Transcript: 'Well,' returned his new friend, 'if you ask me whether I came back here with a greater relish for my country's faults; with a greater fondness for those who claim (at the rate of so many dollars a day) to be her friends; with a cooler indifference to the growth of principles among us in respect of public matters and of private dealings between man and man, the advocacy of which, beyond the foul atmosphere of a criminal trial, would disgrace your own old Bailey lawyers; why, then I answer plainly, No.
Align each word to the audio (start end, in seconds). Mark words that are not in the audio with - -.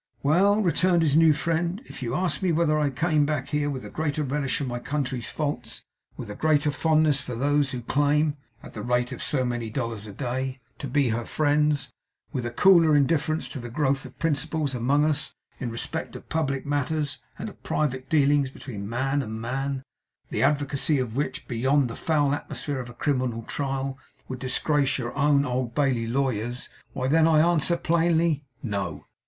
'Well,' 0.23 0.63
returned 0.63 1.03
his 1.03 1.15
new 1.15 1.31
friend, 1.31 1.79
'if 1.85 2.01
you 2.01 2.15
ask 2.15 2.41
me 2.41 2.51
whether 2.51 2.79
I 2.79 2.89
came 2.89 3.23
back 3.23 3.49
here 3.49 3.69
with 3.69 3.85
a 3.85 3.89
greater 3.91 4.23
relish 4.23 4.57
for 4.57 4.63
my 4.63 4.79
country's 4.79 5.29
faults; 5.29 5.85
with 6.17 6.27
a 6.27 6.33
greater 6.33 6.71
fondness 6.71 7.21
for 7.21 7.35
those 7.35 7.69
who 7.69 7.83
claim 7.83 8.35
(at 8.63 8.73
the 8.73 8.81
rate 8.81 9.11
of 9.11 9.21
so 9.21 9.45
many 9.45 9.69
dollars 9.69 10.07
a 10.07 10.11
day) 10.11 10.59
to 10.79 10.87
be 10.87 11.09
her 11.09 11.23
friends; 11.23 11.91
with 12.33 12.47
a 12.47 12.49
cooler 12.49 12.95
indifference 12.95 13.47
to 13.49 13.59
the 13.59 13.69
growth 13.69 14.03
of 14.03 14.17
principles 14.17 14.73
among 14.73 15.05
us 15.05 15.35
in 15.59 15.69
respect 15.69 16.15
of 16.15 16.27
public 16.29 16.65
matters 16.65 17.19
and 17.37 17.47
of 17.47 17.61
private 17.61 18.09
dealings 18.09 18.49
between 18.49 18.89
man 18.89 19.21
and 19.21 19.39
man, 19.39 19.83
the 20.31 20.41
advocacy 20.41 20.97
of 20.97 21.15
which, 21.15 21.47
beyond 21.47 21.87
the 21.87 21.95
foul 21.95 22.33
atmosphere 22.33 22.79
of 22.79 22.89
a 22.89 22.95
criminal 22.95 23.43
trial, 23.43 23.99
would 24.27 24.39
disgrace 24.39 24.97
your 24.97 25.15
own 25.15 25.45
old 25.45 25.75
Bailey 25.75 26.07
lawyers; 26.07 26.69
why, 26.93 27.07
then 27.07 27.27
I 27.27 27.41
answer 27.47 27.77
plainly, 27.77 28.43
No. 28.63 29.05